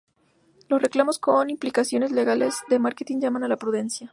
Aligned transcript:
Los 0.67 0.81
reclamos 0.81 1.19
con 1.19 1.51
implicaciones 1.51 2.11
legales 2.11 2.59
de 2.69 2.79
marketing 2.79 3.19
llaman 3.19 3.43
a 3.43 3.47
la 3.47 3.57
prudencia. 3.57 4.09